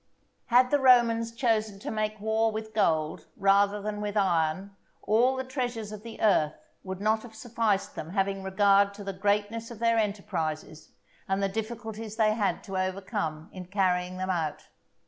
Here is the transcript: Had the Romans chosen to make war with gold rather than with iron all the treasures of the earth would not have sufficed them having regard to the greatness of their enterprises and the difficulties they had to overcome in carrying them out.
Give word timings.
Had 0.47 0.71
the 0.71 0.79
Romans 0.79 1.31
chosen 1.31 1.77
to 1.77 1.91
make 1.91 2.19
war 2.19 2.51
with 2.51 2.73
gold 2.73 3.27
rather 3.37 3.79
than 3.79 4.01
with 4.01 4.17
iron 4.17 4.75
all 5.03 5.35
the 5.35 5.43
treasures 5.43 5.91
of 5.91 6.01
the 6.01 6.19
earth 6.19 6.55
would 6.81 6.99
not 6.99 7.21
have 7.21 7.35
sufficed 7.35 7.93
them 7.93 8.09
having 8.09 8.41
regard 8.41 8.95
to 8.95 9.03
the 9.03 9.13
greatness 9.13 9.69
of 9.69 9.77
their 9.77 9.99
enterprises 9.99 10.89
and 11.27 11.43
the 11.43 11.47
difficulties 11.47 12.15
they 12.15 12.33
had 12.33 12.63
to 12.63 12.79
overcome 12.79 13.47
in 13.53 13.65
carrying 13.67 14.17
them 14.17 14.31
out. 14.31 14.69